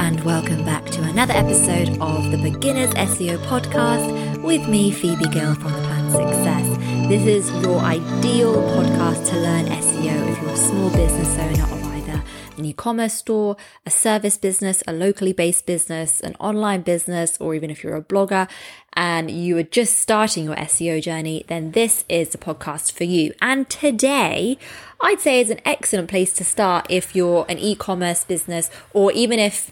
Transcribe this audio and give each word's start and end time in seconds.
and 0.00 0.24
welcome 0.24 0.64
back 0.64 0.82
to 0.86 1.02
another 1.02 1.34
episode 1.34 1.90
of 2.00 2.30
the 2.30 2.38
Beginners 2.38 2.88
SEO 2.94 3.36
podcast 3.44 4.42
with 4.42 4.66
me, 4.66 4.90
Phoebe 4.90 5.28
Gill 5.28 5.54
from 5.54 5.74
the 5.74 5.80
Plan 5.80 6.10
Success. 6.10 6.78
This 7.06 7.26
is 7.26 7.62
your 7.62 7.78
ideal 7.80 8.54
podcast 8.54 9.28
to 9.28 9.36
learn 9.38 9.66
SEO 9.66 10.32
if 10.32 10.40
you're 10.40 10.52
a 10.52 10.56
small 10.56 10.88
business 10.88 11.38
owner 11.38 11.64
of 11.64 11.84
either 11.84 12.22
an 12.56 12.64
e 12.64 12.72
commerce 12.72 13.12
store, 13.12 13.58
a 13.84 13.90
service 13.90 14.38
business, 14.38 14.82
a 14.88 14.92
locally 14.94 15.34
based 15.34 15.66
business, 15.66 16.18
an 16.22 16.34
online 16.40 16.80
business, 16.80 17.36
or 17.38 17.54
even 17.54 17.68
if 17.68 17.84
you're 17.84 17.96
a 17.96 18.02
blogger 18.02 18.48
and 18.94 19.30
you 19.30 19.58
are 19.58 19.62
just 19.62 19.98
starting 19.98 20.44
your 20.44 20.56
SEO 20.56 21.02
journey, 21.02 21.44
then 21.48 21.72
this 21.72 22.06
is 22.08 22.30
the 22.30 22.38
podcast 22.38 22.90
for 22.90 23.04
you. 23.04 23.34
And 23.42 23.68
today, 23.68 24.56
I'd 25.02 25.20
say 25.20 25.42
is 25.42 25.50
an 25.50 25.60
excellent 25.66 26.08
place 26.08 26.32
to 26.32 26.44
start 26.44 26.86
if 26.88 27.14
you're 27.14 27.44
an 27.50 27.58
e 27.58 27.74
commerce 27.74 28.24
business 28.24 28.70
or 28.94 29.12
even 29.12 29.38
if 29.38 29.70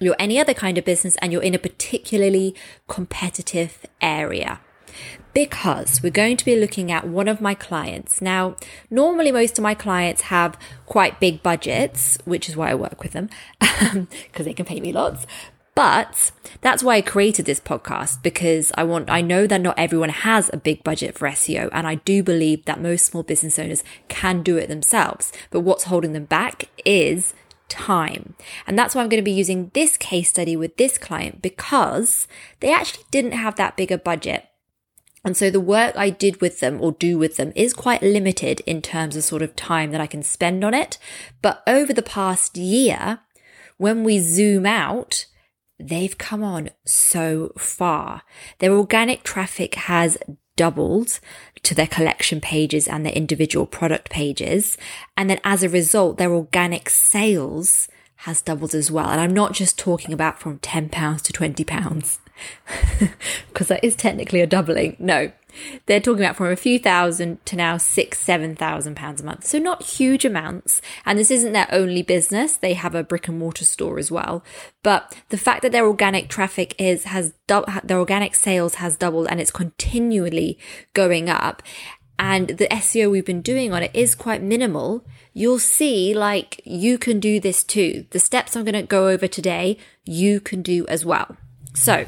you're 0.00 0.16
any 0.18 0.38
other 0.38 0.54
kind 0.54 0.78
of 0.78 0.84
business 0.84 1.16
and 1.16 1.32
you're 1.32 1.42
in 1.42 1.54
a 1.54 1.58
particularly 1.58 2.54
competitive 2.88 3.84
area. 4.00 4.60
Because 5.34 6.02
we're 6.02 6.10
going 6.10 6.38
to 6.38 6.44
be 6.44 6.56
looking 6.56 6.90
at 6.90 7.06
one 7.06 7.28
of 7.28 7.42
my 7.42 7.54
clients. 7.54 8.22
Now, 8.22 8.56
normally 8.90 9.30
most 9.30 9.58
of 9.58 9.62
my 9.62 9.74
clients 9.74 10.22
have 10.22 10.58
quite 10.86 11.20
big 11.20 11.42
budgets, 11.42 12.16
which 12.24 12.48
is 12.48 12.56
why 12.56 12.70
I 12.70 12.74
work 12.74 13.02
with 13.02 13.12
them, 13.12 13.28
because 13.60 14.46
they 14.46 14.54
can 14.54 14.64
pay 14.64 14.80
me 14.80 14.92
lots. 14.92 15.26
But 15.76 16.32
that's 16.62 16.82
why 16.82 16.96
I 16.96 17.00
created 17.02 17.44
this 17.44 17.60
podcast 17.60 18.22
because 18.22 18.72
I 18.76 18.84
want, 18.84 19.10
I 19.10 19.20
know 19.20 19.46
that 19.46 19.60
not 19.60 19.78
everyone 19.78 20.08
has 20.08 20.48
a 20.50 20.56
big 20.56 20.82
budget 20.82 21.18
for 21.18 21.28
SEO. 21.28 21.68
And 21.70 21.86
I 21.86 21.96
do 21.96 22.22
believe 22.22 22.64
that 22.64 22.80
most 22.80 23.04
small 23.04 23.22
business 23.22 23.58
owners 23.58 23.84
can 24.08 24.42
do 24.42 24.56
it 24.56 24.68
themselves. 24.68 25.34
But 25.50 25.60
what's 25.60 25.84
holding 25.84 26.14
them 26.14 26.24
back 26.24 26.70
is 26.86 27.34
time. 27.68 28.34
And 28.66 28.78
that's 28.78 28.94
why 28.94 29.02
I'm 29.02 29.08
going 29.08 29.22
to 29.22 29.24
be 29.24 29.32
using 29.32 29.70
this 29.74 29.96
case 29.96 30.30
study 30.30 30.56
with 30.56 30.76
this 30.76 30.98
client 30.98 31.42
because 31.42 32.28
they 32.60 32.72
actually 32.72 33.04
didn't 33.10 33.32
have 33.32 33.56
that 33.56 33.76
bigger 33.76 33.98
budget. 33.98 34.46
And 35.24 35.36
so 35.36 35.50
the 35.50 35.60
work 35.60 35.96
I 35.96 36.10
did 36.10 36.40
with 36.40 36.60
them 36.60 36.80
or 36.80 36.92
do 36.92 37.18
with 37.18 37.36
them 37.36 37.52
is 37.56 37.74
quite 37.74 38.00
limited 38.00 38.60
in 38.60 38.80
terms 38.80 39.16
of 39.16 39.24
sort 39.24 39.42
of 39.42 39.56
time 39.56 39.90
that 39.90 40.00
I 40.00 40.06
can 40.06 40.22
spend 40.22 40.64
on 40.64 40.72
it. 40.72 40.98
But 41.42 41.64
over 41.66 41.92
the 41.92 42.00
past 42.00 42.56
year, 42.56 43.20
when 43.76 44.04
we 44.04 44.20
zoom 44.20 44.66
out, 44.66 45.26
they've 45.80 46.16
come 46.16 46.44
on 46.44 46.70
so 46.86 47.52
far. 47.58 48.22
Their 48.60 48.72
organic 48.72 49.24
traffic 49.24 49.74
has 49.74 50.16
doubled 50.56 51.20
to 51.62 51.74
their 51.74 51.86
collection 51.86 52.40
pages 52.40 52.88
and 52.88 53.04
their 53.04 53.12
individual 53.12 53.66
product 53.66 54.10
pages. 54.10 54.76
And 55.16 55.28
then 55.30 55.40
as 55.44 55.62
a 55.62 55.68
result, 55.68 56.18
their 56.18 56.32
organic 56.32 56.88
sales 56.90 57.88
has 58.20 58.42
doubled 58.42 58.74
as 58.74 58.90
well. 58.90 59.08
And 59.08 59.20
I'm 59.20 59.34
not 59.34 59.52
just 59.52 59.78
talking 59.78 60.12
about 60.12 60.40
from 60.40 60.58
£10 60.58 61.22
to 61.22 61.32
£20 61.32 62.18
because 63.48 63.68
that 63.68 63.84
is 63.84 63.94
technically 63.94 64.40
a 64.40 64.46
doubling. 64.46 64.96
No, 64.98 65.30
they're 65.86 66.00
talking 66.00 66.24
about 66.24 66.36
from 66.36 66.46
a 66.46 66.56
few 66.56 66.78
thousand 66.78 67.44
to 67.46 67.56
now 67.56 67.76
six, 67.76 68.18
seven 68.20 68.54
thousand 68.54 68.96
pounds 68.96 69.20
a 69.20 69.24
month. 69.24 69.44
So 69.44 69.58
not 69.58 69.82
huge 69.82 70.24
amounts. 70.24 70.80
And 71.04 71.18
this 71.18 71.30
isn't 71.30 71.52
their 71.52 71.68
only 71.70 72.02
business. 72.02 72.56
They 72.56 72.74
have 72.74 72.94
a 72.94 73.04
brick 73.04 73.28
and 73.28 73.38
mortar 73.38 73.64
store 73.64 73.98
as 73.98 74.10
well. 74.10 74.44
But 74.82 75.16
the 75.28 75.38
fact 75.38 75.62
that 75.62 75.72
their 75.72 75.86
organic 75.86 76.28
traffic 76.28 76.74
is, 76.78 77.04
has, 77.04 77.34
their 77.46 77.98
organic 77.98 78.34
sales 78.34 78.76
has 78.76 78.96
doubled 78.96 79.28
and 79.30 79.40
it's 79.40 79.50
continually 79.50 80.58
going 80.92 81.28
up. 81.28 81.62
And 82.18 82.48
the 82.48 82.68
SEO 82.68 83.10
we've 83.10 83.26
been 83.26 83.42
doing 83.42 83.72
on 83.72 83.82
it 83.82 83.90
is 83.92 84.14
quite 84.14 84.42
minimal. 84.42 85.04
You'll 85.34 85.58
see 85.58 86.14
like 86.14 86.60
you 86.64 86.96
can 86.96 87.20
do 87.20 87.40
this 87.40 87.62
too. 87.62 88.06
The 88.10 88.18
steps 88.18 88.56
I'm 88.56 88.64
going 88.64 88.74
to 88.74 88.82
go 88.82 89.08
over 89.08 89.26
today, 89.26 89.76
you 90.04 90.40
can 90.40 90.62
do 90.62 90.86
as 90.86 91.04
well. 91.04 91.36
So 91.74 92.06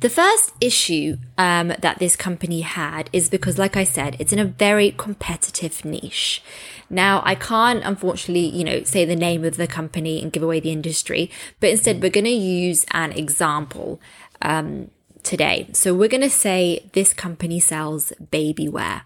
the 0.00 0.10
first 0.10 0.52
issue 0.60 1.16
um, 1.38 1.68
that 1.80 1.98
this 1.98 2.16
company 2.16 2.60
had 2.62 3.10
is 3.12 3.28
because, 3.28 3.58
like 3.58 3.76
I 3.76 3.84
said, 3.84 4.16
it's 4.18 4.32
in 4.32 4.38
a 4.38 4.44
very 4.44 4.92
competitive 4.92 5.84
niche. 5.84 6.42
Now, 6.88 7.22
I 7.24 7.34
can't 7.34 7.84
unfortunately, 7.84 8.46
you 8.46 8.64
know, 8.64 8.82
say 8.82 9.04
the 9.04 9.16
name 9.16 9.44
of 9.44 9.56
the 9.56 9.66
company 9.66 10.20
and 10.20 10.32
give 10.32 10.42
away 10.42 10.60
the 10.60 10.72
industry, 10.72 11.30
but 11.60 11.70
instead 11.70 12.02
we're 12.02 12.10
going 12.10 12.24
to 12.24 12.30
use 12.30 12.84
an 12.92 13.12
example 13.12 14.00
um, 14.42 14.90
today. 15.22 15.68
So 15.72 15.94
we're 15.94 16.08
going 16.08 16.22
to 16.22 16.30
say 16.30 16.90
this 16.92 17.12
company 17.12 17.60
sells 17.60 18.12
baby 18.30 18.68
wear. 18.68 19.02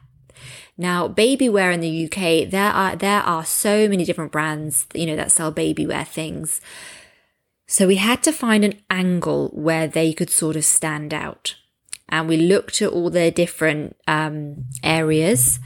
Now, 0.77 1.07
baby 1.07 1.49
wear 1.49 1.71
in 1.71 1.81
the 1.81 2.07
UK, 2.07 2.51
there 2.51 2.73
are 2.73 2.97
there 2.97 3.21
are 3.21 3.45
so 3.45 3.89
many 3.89 4.05
different 4.05 4.33
brands, 4.33 4.87
you 4.93 5.07
know, 5.07 5.15
that 5.17 5.31
sell 5.31 5.53
baby 5.53 5.87
wear 5.87 6.05
things. 6.05 6.61
So 7.67 7.87
we 7.87 7.97
had 7.97 8.23
to 8.25 8.33
find 8.33 8.65
an 8.65 8.81
angle 8.91 9.49
where 9.49 9.87
they 9.87 10.13
could 10.13 10.31
sort 10.31 10.57
of 10.57 10.65
stand 10.65 11.15
out. 11.15 11.57
And 12.09 12.29
we 12.29 12.37
looked 12.37 12.83
at 12.83 12.91
all 12.91 13.11
their 13.11 13.31
different 13.31 13.97
um, 14.07 14.67
areas 14.83 15.59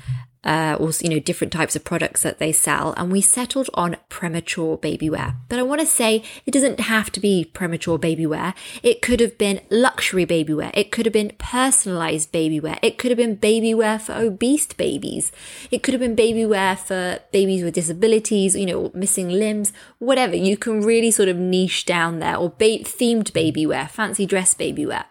uh, 0.45 0.77
or 0.79 0.91
you 1.01 1.09
know 1.09 1.19
different 1.19 1.53
types 1.53 1.75
of 1.75 1.85
products 1.85 2.23
that 2.23 2.39
they 2.39 2.53
sell, 2.53 2.95
and 2.97 3.11
we 3.11 3.21
settled 3.21 3.69
on 3.75 3.97
premature 4.09 4.77
baby 4.77 5.11
wear. 5.11 5.37
But 5.49 5.59
I 5.59 5.63
want 5.63 5.81
to 5.81 5.87
say 5.87 6.23
it 6.47 6.53
doesn't 6.53 6.81
have 6.81 7.11
to 7.13 7.21
be 7.21 7.45
premature 7.45 7.99
baby 7.99 8.27
wear. 8.27 8.55
It 8.83 9.03
could 9.03 9.21
have 9.21 9.37
been 9.37 9.61
luxury 9.71 10.25
baby 10.25 10.55
wear. 10.55 10.71
It 10.75 10.93
could 10.93 11.07
have 11.07 11.13
been 11.13 11.33
personalized 11.39 12.33
baby 12.33 12.61
wear. 12.61 12.79
It 12.83 12.99
could 12.99 13.11
have 13.11 13.19
been 13.19 13.35
baby 13.35 13.75
wear 13.75 13.99
for 13.99 14.15
obese 14.15 14.67
babies. 14.67 15.33
It 15.71 15.83
could 15.83 15.95
have 15.95 16.01
been 16.01 16.15
baby 16.15 16.47
wear 16.47 16.77
for 16.77 17.19
babies 17.33 17.63
with 17.63 17.75
disabilities, 17.75 18.55
you 18.55 18.67
know, 18.67 18.91
missing 18.95 19.29
limbs, 19.29 19.73
whatever. 19.99 20.37
You 20.37 20.57
can 20.57 20.83
really 20.83 21.11
sort 21.11 21.29
of 21.29 21.37
niche 21.37 21.85
down 21.85 22.21
there, 22.21 22.37
or 22.37 22.51
ba- 22.51 22.85
themed 22.85 23.33
baby 23.33 23.67
wear, 23.67 23.89
fancy 23.89 24.27
dress 24.27 24.55
baby 24.55 24.87
wear. 24.87 25.07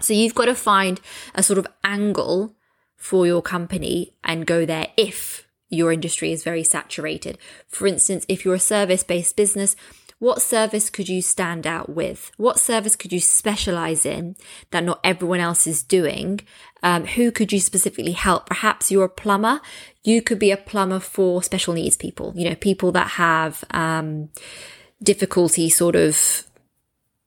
So 0.00 0.14
you've 0.14 0.34
got 0.34 0.46
to 0.46 0.54
find 0.54 1.00
a 1.34 1.42
sort 1.42 1.58
of 1.58 1.66
angle 1.84 2.54
for 3.00 3.26
your 3.26 3.42
company 3.42 4.12
and 4.22 4.46
go 4.46 4.64
there 4.64 4.88
if 4.96 5.48
your 5.70 5.90
industry 5.90 6.32
is 6.32 6.44
very 6.44 6.62
saturated. 6.62 7.38
For 7.66 7.86
instance, 7.86 8.26
if 8.28 8.44
you're 8.44 8.54
a 8.54 8.60
service 8.60 9.02
based 9.02 9.36
business, 9.36 9.74
what 10.18 10.42
service 10.42 10.90
could 10.90 11.08
you 11.08 11.22
stand 11.22 11.66
out 11.66 11.88
with? 11.88 12.30
What 12.36 12.60
service 12.60 12.94
could 12.94 13.10
you 13.10 13.20
specialize 13.20 14.04
in 14.04 14.36
that 14.70 14.84
not 14.84 15.00
everyone 15.02 15.40
else 15.40 15.66
is 15.66 15.82
doing? 15.82 16.40
Um, 16.82 17.06
who 17.06 17.32
could 17.32 17.52
you 17.52 17.58
specifically 17.58 18.12
help? 18.12 18.46
Perhaps 18.46 18.90
you're 18.90 19.06
a 19.06 19.08
plumber. 19.08 19.62
You 20.04 20.20
could 20.20 20.38
be 20.38 20.50
a 20.50 20.58
plumber 20.58 21.00
for 21.00 21.42
special 21.42 21.72
needs 21.72 21.96
people, 21.96 22.34
you 22.36 22.46
know, 22.46 22.54
people 22.54 22.92
that 22.92 23.12
have, 23.12 23.64
um, 23.70 24.28
difficulty 25.02 25.70
sort 25.70 25.96
of 25.96 26.44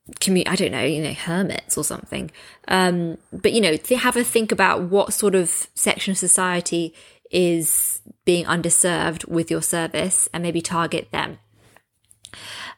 I 0.09 0.56
don't 0.56 0.72
know, 0.72 0.84
you 0.84 1.02
know, 1.02 1.14
hermits 1.14 1.78
or 1.78 1.84
something. 1.84 2.31
Um, 2.68 3.18
but 3.31 3.53
you 3.53 3.62
know, 3.62 3.78
to 3.78 3.97
have 3.97 4.18
a 4.18 4.24
think 4.24 4.52
about 4.52 4.84
what 4.84 5.14
sort 5.14 5.36
of 5.36 5.68
section 5.74 6.12
of 6.12 6.18
society 6.18 6.94
is 7.31 8.02
being 8.25 8.46
underserved 8.46 9.28
with 9.28 9.50
your 9.50 9.62
service 9.62 10.30
and 10.34 10.44
maybe 10.44 10.62
target 10.62 11.09
them. 11.12 11.40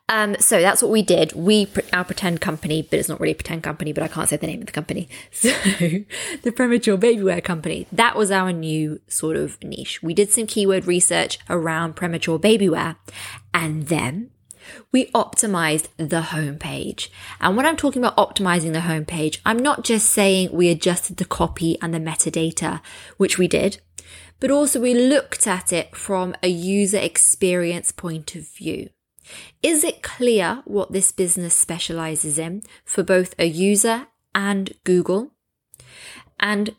Um, 0.08 0.36
so 0.40 0.62
that's 0.62 0.84
what 0.84 0.92
we 0.92 1.02
did. 1.02 1.34
We, 1.34 1.68
our 1.92 2.04
pretend 2.04 2.40
company, 2.40 2.84
but 2.84 3.00
it's 3.00 3.10
not 3.10 3.20
really 3.20 3.32
a 3.32 3.36
pretend 3.36 3.64
company, 3.64 3.92
but 3.92 4.04
I 4.04 4.08
can't 4.08 4.30
say 4.30 4.38
the 4.38 4.46
name 4.46 4.60
of 4.60 4.68
the 4.68 4.72
company. 4.72 5.10
So 5.32 5.50
the 6.44 6.52
premature 6.56 6.98
baby 6.98 7.24
wear 7.24 7.42
company, 7.42 7.88
that 7.92 8.16
was 8.16 8.32
our 8.32 8.54
new 8.54 9.02
sort 9.08 9.36
of 9.36 9.62
niche. 9.64 10.04
We 10.04 10.14
did 10.14 10.32
some 10.32 10.46
keyword 10.46 10.86
research 10.86 11.40
around 11.50 11.96
premature 11.96 12.38
baby 12.38 12.70
wear 12.70 12.98
and 13.54 13.88
then 13.88 14.30
we 14.92 15.12
optimized 15.12 15.88
the 15.98 16.22
homepage. 16.22 17.10
And 17.40 17.56
when 17.56 17.66
I'm 17.66 17.78
talking 17.78 18.04
about 18.04 18.18
optimizing 18.18 18.74
the 18.74 18.80
homepage, 18.80 19.40
I'm 19.46 19.60
not 19.60 19.84
just 19.84 20.10
saying 20.10 20.50
we 20.52 20.70
adjusted 20.70 21.18
the 21.18 21.26
copy 21.26 21.78
and 21.82 21.94
the 21.94 22.00
metadata, 22.00 22.82
which 23.18 23.38
we 23.38 23.48
did, 23.48 23.80
but 24.40 24.52
also 24.52 24.80
we 24.80 24.94
looked 24.94 25.48
at 25.48 25.72
it 25.72 25.96
from 25.96 26.36
a 26.44 26.48
user 26.48 26.98
experience 26.98 27.92
point 27.92 28.36
of 28.36 28.48
view. 28.48 28.90
Is 29.64 29.84
it 29.84 30.04
clear 30.04 30.62
what 30.66 30.92
this 30.92 31.12
business 31.12 31.56
specializes 31.56 32.38
in 32.38 32.62
for 32.84 33.04
both 33.04 33.34
a 33.40 33.46
user 33.46 34.08
and 34.34 34.74
Google? 34.84 35.32
And 36.40 36.76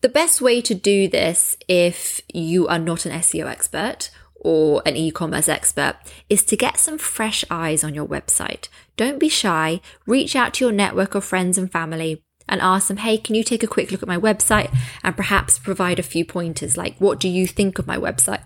the 0.00 0.08
best 0.08 0.40
way 0.40 0.60
to 0.60 0.74
do 0.74 1.08
this 1.08 1.56
if 1.68 2.20
you 2.32 2.66
are 2.68 2.78
not 2.78 3.06
an 3.06 3.12
SEO 3.12 3.46
expert 3.46 4.10
or 4.46 4.80
an 4.86 4.94
e-commerce 4.94 5.48
expert 5.48 5.96
is 6.30 6.44
to 6.44 6.56
get 6.56 6.78
some 6.78 6.98
fresh 6.98 7.44
eyes 7.50 7.82
on 7.82 7.96
your 7.96 8.06
website. 8.06 8.68
Don't 8.96 9.18
be 9.18 9.28
shy. 9.28 9.80
Reach 10.06 10.36
out 10.36 10.54
to 10.54 10.64
your 10.64 10.72
network 10.72 11.16
of 11.16 11.24
friends 11.24 11.58
and 11.58 11.72
family 11.72 12.22
and 12.48 12.60
ask 12.60 12.86
them, 12.86 12.98
Hey, 12.98 13.18
can 13.18 13.34
you 13.34 13.42
take 13.42 13.64
a 13.64 13.66
quick 13.66 13.90
look 13.90 14.04
at 14.04 14.08
my 14.08 14.16
website 14.16 14.72
and 15.02 15.16
perhaps 15.16 15.58
provide 15.58 15.98
a 15.98 16.04
few 16.04 16.24
pointers? 16.24 16.76
Like, 16.76 16.96
what 16.98 17.18
do 17.18 17.28
you 17.28 17.48
think 17.48 17.80
of 17.80 17.88
my 17.88 17.96
website? 17.96 18.44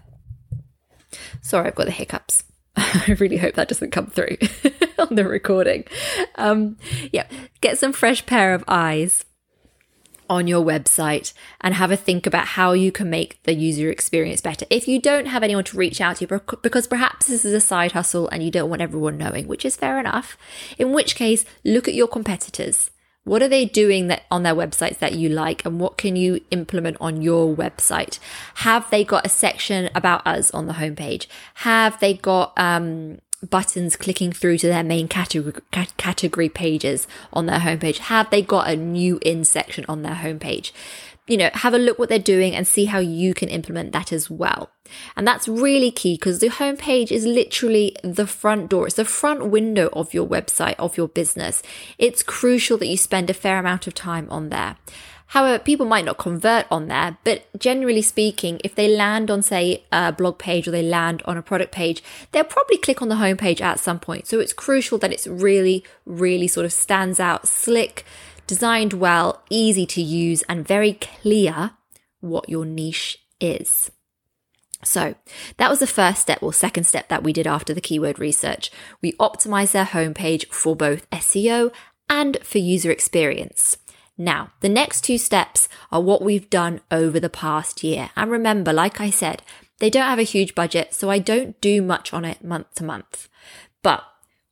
Sorry, 1.43 1.67
I've 1.67 1.75
got 1.75 1.85
the 1.85 1.91
hiccups. 1.91 2.44
I 2.76 3.14
really 3.19 3.37
hope 3.37 3.56
that 3.56 3.69
doesn't 3.69 3.91
come 3.91 4.06
through 4.06 4.38
on 4.99 5.17
the 5.17 5.29
recording. 5.29 5.85
Um, 6.37 6.79
yeah, 7.12 7.26
get 7.61 7.76
some 7.76 7.93
fresh 7.93 8.25
pair 8.25 8.55
of 8.55 8.64
eyes 8.67 9.26
on 10.31 10.47
your 10.47 10.65
website 10.65 11.35
and 11.61 11.75
have 11.75 11.91
a 11.91 11.97
think 11.97 12.25
about 12.25 12.47
how 12.47 12.73
you 12.73 12.93
can 12.93 13.11
make 13.11 13.43
the 13.43 13.55
user 13.55 13.91
experience 13.91 14.41
better. 14.41 14.65
If 14.71 14.87
you 14.87 15.00
don't 15.00 15.27
have 15.27 15.43
anyone 15.43 15.65
to 15.65 15.77
reach 15.77 16.00
out 16.00 16.17
to, 16.17 16.41
because 16.62 16.87
perhaps 16.87 17.27
this 17.27 17.44
is 17.44 17.53
a 17.53 17.61
side 17.61 17.93
hustle 17.93 18.29
and 18.29 18.43
you 18.43 18.50
don't 18.50 18.71
want 18.71 18.81
everyone 18.81 19.19
knowing, 19.19 19.49
which 19.49 19.65
is 19.65 19.75
fair 19.75 19.99
enough, 19.99 20.38
in 20.79 20.93
which 20.93 21.17
case, 21.17 21.44
look 21.65 21.88
at 21.88 21.94
your 21.94 22.06
competitors. 22.06 22.93
What 23.25 23.43
are 23.43 23.49
they 23.49 23.65
doing 23.67 24.06
that 24.06 24.23
on 24.31 24.44
their 24.44 24.55
websites 24.55 24.99
that 25.00 25.15
you 25.15 25.29
like 25.29 25.67
and 25.67 25.79
what 25.81 25.99
can 25.99 26.15
you 26.17 26.41
implement 26.50 26.97
on 27.00 27.21
your 27.21 27.55
website? 27.55 28.19
Have 28.55 28.88
they 28.91 29.05
got 29.05 29.26
a 29.26 29.29
section 29.29 29.91
about 29.94 30.26
us 30.26 30.53
on 30.53 30.67
the 30.67 30.75
homepage? 30.75 31.26
Have 31.55 31.99
they 32.00 32.15
got, 32.15 32.53
um, 32.56 33.19
buttons 33.49 33.97
clicking 33.97 34.33
through 34.33 34.59
to 34.59 34.69
their 34.69 34.83
main 34.83 35.09
category, 35.09 35.55
category 35.97 36.49
pages 36.49 37.07
on 37.33 37.47
their 37.47 37.61
homepage? 37.61 37.99
Have 37.99 38.31
they 38.31 38.43
got 38.43 38.69
a 38.69 38.77
new 38.77 39.19
in 39.23 39.45
section 39.45 39.85
on 39.89 40.03
their 40.03 40.15
homepage? 40.15 40.73
You 41.27 41.37
know, 41.37 41.51
have 41.55 41.75
a 41.75 41.79
look 41.79 41.99
what 41.99 42.09
they're 42.09 42.19
doing 42.19 42.57
and 42.57 42.67
see 42.67 42.87
how 42.87 42.99
you 42.99 43.35
can 43.35 43.49
implement 43.49 43.93
that 43.93 44.13
as 44.13 44.29
well. 44.29 44.71
And 45.17 45.27
that's 45.27 45.47
really 45.47 45.93
key 45.93 46.15
because 46.15 46.41
the 46.41 46.49
homepage 46.49 47.13
is 47.13 47.25
literally 47.25 47.95
the 48.03 48.27
front 48.27 48.69
door. 48.69 48.87
It's 48.87 48.97
the 48.97 49.05
front 49.05 49.47
window 49.47 49.91
of 49.93 50.13
your 50.13 50.27
website, 50.27 50.75
of 50.79 50.97
your 50.97 51.07
business. 51.07 51.63
It's 51.99 52.25
crucial 52.25 52.79
that 52.79 52.89
you 52.89 52.97
spend 52.97 53.31
a 53.31 53.35
fair 53.35 53.59
amount 53.59 53.87
of 53.87 53.95
time 53.95 54.27
on 54.29 54.49
there. 54.49 54.77
However, 55.31 55.62
people 55.62 55.87
might 55.87 56.05
not 56.05 56.19
convert 56.19 56.67
on 56.73 56.88
there, 56.88 57.17
but 57.23 57.47
generally 57.56 58.03
speaking, 58.03 58.61
if 58.65 58.75
they 58.75 58.88
land 58.88 59.31
on, 59.31 59.43
say, 59.43 59.85
a 59.93 60.11
blog 60.11 60.38
page 60.38 60.67
or 60.67 60.73
they 60.73 60.82
land 60.82 61.23
on 61.25 61.37
a 61.37 61.43
product 61.43 61.71
page, 61.71 62.03
they'll 62.32 62.43
probably 62.43 62.79
click 62.79 63.00
on 63.00 63.09
the 63.09 63.15
homepage 63.15 63.61
at 63.61 63.79
some 63.79 64.00
point. 64.00 64.27
So 64.27 64.41
it's 64.41 64.53
crucial 64.53 64.99
that 64.99 65.12
it's 65.12 65.29
really, 65.29 65.85
really 66.05 66.49
sort 66.49 66.67
of 66.67 66.73
stands 66.73 67.21
out, 67.21 67.47
slick, 67.47 68.05
designed 68.49 68.94
well, 68.94 69.44
easy 69.50 69.87
to 69.87 70.03
use, 70.03 70.43
and 70.49 70.67
very 70.67 70.94
clear 70.94 71.71
what 72.19 72.49
your 72.49 72.65
niche 72.65 73.17
is. 73.38 73.88
So 74.83 75.15
that 75.59 75.71
was 75.71 75.79
the 75.79 75.87
first 75.87 76.23
step 76.23 76.43
or 76.43 76.53
second 76.53 76.85
step 76.85 77.09
that 77.09 77.23
we 77.23 77.33
did 77.33 77.47
after 77.47 77.73
the 77.73 77.81
keyword 77.81 78.19
research. 78.19 78.73
We 79.00 79.12
optimized 79.12 79.73
their 79.73 79.85
homepage 79.85 80.47
for 80.47 80.75
both 80.75 81.09
SEO 81.11 81.73
and 82.09 82.37
for 82.43 82.59
user 82.59 82.91
experience. 82.91 83.76
Now, 84.21 84.51
the 84.61 84.69
next 84.69 85.03
two 85.03 85.17
steps 85.17 85.67
are 85.91 86.03
what 86.03 86.21
we've 86.21 86.51
done 86.51 86.83
over 86.91 87.19
the 87.19 87.31
past 87.31 87.83
year. 87.83 88.11
And 88.15 88.31
remember, 88.31 88.71
like 88.71 89.01
I 89.01 89.09
said, 89.09 89.41
they 89.79 89.89
don't 89.89 90.05
have 90.05 90.19
a 90.19 90.25
huge 90.25 90.55
budget, 90.55 90.93
so 90.93 91.09
I 91.09 91.19
don't 91.19 91.59
do 91.63 91.81
much 91.81 92.13
on 92.13 92.27
it 92.27 92.45
month 92.45 92.75
to 92.75 92.85
month. 92.85 93.31
But 93.83 94.05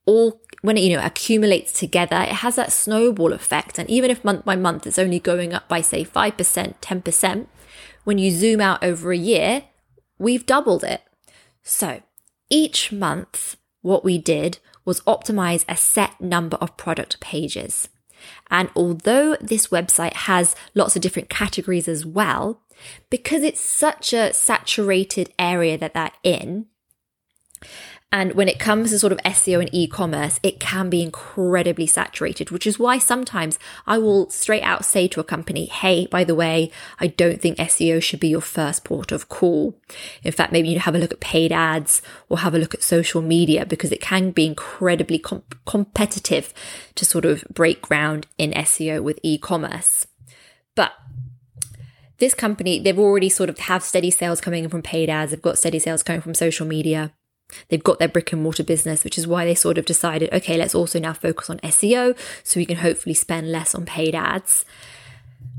all 0.06 0.40
when 0.62 0.78
it 0.78 0.84
you 0.84 0.96
know 0.96 1.04
accumulates 1.04 1.74
together, 1.74 2.16
it 2.16 2.36
has 2.36 2.56
that 2.56 2.72
snowball 2.72 3.34
effect. 3.34 3.78
And 3.78 3.90
even 3.90 4.10
if 4.10 4.24
month 4.24 4.46
by 4.46 4.56
month 4.56 4.86
it's 4.86 4.98
only 4.98 5.20
going 5.20 5.52
up 5.52 5.68
by 5.68 5.82
say 5.82 6.02
5%, 6.02 6.74
10%, 6.80 7.46
when 8.04 8.16
you 8.16 8.30
zoom 8.30 8.62
out 8.62 8.82
over 8.82 9.12
a 9.12 9.18
year, 9.18 9.64
we've 10.18 10.46
doubled 10.46 10.82
it. 10.82 11.02
So 11.62 12.00
each 12.48 12.90
month, 12.90 13.58
what 13.82 14.02
we 14.02 14.16
did 14.16 14.60
was 14.86 15.02
optimize 15.02 15.66
a 15.68 15.76
set 15.76 16.18
number 16.22 16.56
of 16.56 16.78
product 16.78 17.20
pages. 17.20 17.90
And 18.50 18.70
although 18.74 19.36
this 19.40 19.68
website 19.68 20.14
has 20.14 20.54
lots 20.74 20.96
of 20.96 21.02
different 21.02 21.28
categories 21.28 21.88
as 21.88 22.04
well, 22.04 22.62
because 23.10 23.42
it's 23.42 23.60
such 23.60 24.12
a 24.12 24.32
saturated 24.32 25.32
area 25.38 25.76
that 25.78 25.94
they're 25.94 26.10
in, 26.22 26.66
and 28.10 28.32
when 28.32 28.48
it 28.48 28.58
comes 28.58 28.90
to 28.90 28.98
sort 28.98 29.12
of 29.12 29.18
SEO 29.18 29.60
and 29.60 29.68
e-commerce, 29.70 30.40
it 30.42 30.58
can 30.58 30.88
be 30.88 31.02
incredibly 31.02 31.86
saturated, 31.86 32.50
which 32.50 32.66
is 32.66 32.78
why 32.78 32.96
sometimes 32.96 33.58
I 33.86 33.98
will 33.98 34.30
straight 34.30 34.62
out 34.62 34.86
say 34.86 35.08
to 35.08 35.20
a 35.20 35.24
company, 35.24 35.66
Hey, 35.66 36.06
by 36.06 36.24
the 36.24 36.34
way, 36.34 36.70
I 36.98 37.08
don't 37.08 37.38
think 37.38 37.58
SEO 37.58 38.02
should 38.02 38.18
be 38.18 38.28
your 38.28 38.40
first 38.40 38.82
port 38.82 39.12
of 39.12 39.28
call. 39.28 39.78
In 40.22 40.32
fact, 40.32 40.52
maybe 40.52 40.70
you 40.70 40.78
have 40.78 40.94
a 40.94 40.98
look 40.98 41.12
at 41.12 41.20
paid 41.20 41.52
ads 41.52 42.00
or 42.30 42.38
have 42.38 42.54
a 42.54 42.58
look 42.58 42.72
at 42.72 42.82
social 42.82 43.20
media 43.20 43.66
because 43.66 43.92
it 43.92 44.00
can 44.00 44.30
be 44.30 44.46
incredibly 44.46 45.22
competitive 45.66 46.54
to 46.94 47.04
sort 47.04 47.26
of 47.26 47.44
break 47.52 47.82
ground 47.82 48.26
in 48.38 48.52
SEO 48.52 49.02
with 49.02 49.20
e-commerce. 49.22 50.06
But 50.74 50.92
this 52.16 52.32
company, 52.32 52.80
they've 52.80 52.98
already 52.98 53.28
sort 53.28 53.50
of 53.50 53.58
have 53.58 53.82
steady 53.82 54.10
sales 54.10 54.40
coming 54.40 54.64
in 54.64 54.70
from 54.70 54.80
paid 54.80 55.10
ads. 55.10 55.32
They've 55.32 55.42
got 55.42 55.58
steady 55.58 55.78
sales 55.78 56.02
coming 56.02 56.22
from 56.22 56.34
social 56.34 56.66
media. 56.66 57.12
They've 57.68 57.82
got 57.82 57.98
their 57.98 58.08
brick 58.08 58.32
and 58.32 58.42
mortar 58.42 58.64
business, 58.64 59.04
which 59.04 59.18
is 59.18 59.26
why 59.26 59.44
they 59.44 59.54
sort 59.54 59.78
of 59.78 59.84
decided, 59.84 60.32
okay, 60.32 60.56
let's 60.56 60.74
also 60.74 60.98
now 60.98 61.12
focus 61.12 61.50
on 61.50 61.58
SEO 61.58 62.16
so 62.44 62.60
we 62.60 62.66
can 62.66 62.78
hopefully 62.78 63.14
spend 63.14 63.50
less 63.50 63.74
on 63.74 63.86
paid 63.86 64.14
ads. 64.14 64.64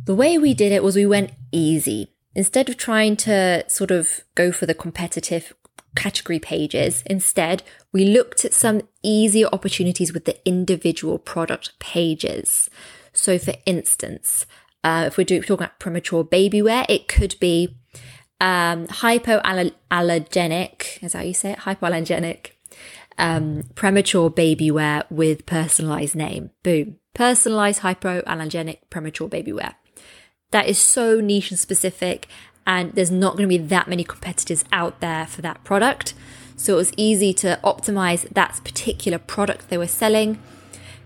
The 0.05 0.15
way 0.15 0.37
we 0.37 0.53
did 0.53 0.71
it 0.71 0.83
was 0.83 0.95
we 0.95 1.05
went 1.05 1.31
easy. 1.51 2.13
Instead 2.35 2.69
of 2.69 2.77
trying 2.77 3.15
to 3.17 3.65
sort 3.67 3.91
of 3.91 4.21
go 4.35 4.51
for 4.51 4.65
the 4.65 4.73
competitive 4.73 5.53
category 5.95 6.39
pages, 6.39 7.03
instead, 7.05 7.63
we 7.91 8.05
looked 8.05 8.45
at 8.45 8.53
some 8.53 8.81
easier 9.03 9.47
opportunities 9.51 10.13
with 10.13 10.25
the 10.25 10.37
individual 10.47 11.17
product 11.17 11.77
pages. 11.79 12.69
So, 13.13 13.39
for 13.39 13.53
instance, 13.65 14.45
uh, 14.83 15.05
if 15.07 15.17
we're, 15.17 15.25
doing, 15.25 15.41
talking 15.41 15.65
about 15.65 15.79
premature 15.79 16.23
baby 16.23 16.61
wear, 16.61 16.85
it 16.87 17.07
could 17.07 17.35
be 17.39 17.75
um, 18.41 18.87
hypoallergenic, 18.87 21.03
is 21.03 21.13
how 21.13 21.21
you 21.21 21.33
say 21.33 21.53
it? 21.53 21.59
Hypoallergenic, 21.59 22.51
um, 23.17 23.63
premature 23.75 24.29
baby 24.29 24.71
wear 24.71 25.03
with 25.09 25.45
personalized 25.45 26.15
name. 26.15 26.51
Boom. 26.63 26.97
Personalized 27.13 27.81
hypoallergenic 27.81 28.79
premature 28.89 29.27
baby 29.27 29.51
wear. 29.51 29.75
That 30.51 30.67
is 30.67 30.79
so 30.79 31.19
niche 31.19 31.51
and 31.51 31.59
specific, 31.59 32.27
and 32.65 32.93
there's 32.93 33.11
not 33.11 33.37
going 33.37 33.49
to 33.49 33.57
be 33.57 33.57
that 33.57 33.87
many 33.87 34.03
competitors 34.03 34.63
out 34.71 34.99
there 34.99 35.27
for 35.27 35.41
that 35.41 35.63
product. 35.63 36.13
So 36.55 36.73
it 36.73 36.77
was 36.77 36.93
easy 36.97 37.33
to 37.35 37.59
optimize 37.63 38.27
that 38.33 38.59
particular 38.63 39.17
product 39.17 39.69
they 39.69 39.77
were 39.77 39.87
selling 39.87 40.39